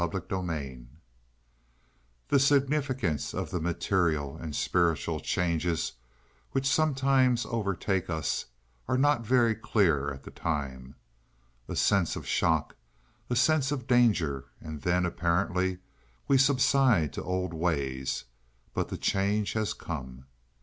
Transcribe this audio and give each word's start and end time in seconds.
CHAPTER 0.03 0.41
VIII 0.41 0.87
The 2.29 2.39
significance 2.39 3.35
of 3.35 3.51
the 3.51 3.59
material 3.61 4.35
and 4.35 4.55
spiritual 4.55 5.19
changes 5.19 5.93
which 6.53 6.65
sometimes 6.65 7.45
overtake 7.45 8.09
us 8.09 8.45
are 8.87 8.97
not 8.97 9.23
very 9.23 9.53
clear 9.53 10.11
at 10.11 10.23
the 10.23 10.31
time. 10.31 10.95
A 11.67 11.75
sense 11.75 12.15
of 12.15 12.25
shock, 12.25 12.75
a 13.29 13.35
sense 13.35 13.71
of 13.71 13.85
danger, 13.85 14.45
and 14.59 14.81
then 14.81 15.05
apparently 15.05 15.77
we 16.27 16.35
subside 16.35 17.13
to 17.13 17.21
old 17.21 17.53
ways, 17.53 18.23
but 18.73 18.87
the 18.89 18.97
change 18.97 19.53
has 19.53 19.75
come. 19.75 20.25